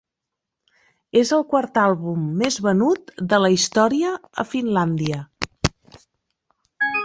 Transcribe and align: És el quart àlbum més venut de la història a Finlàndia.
És 1.19 1.31
el 1.37 1.43
quart 1.51 1.77
àlbum 1.81 2.23
més 2.41 2.57
venut 2.69 3.13
de 3.35 3.41
la 3.45 3.53
història 3.59 4.17
a 4.45 4.49
Finlàndia. 4.55 5.23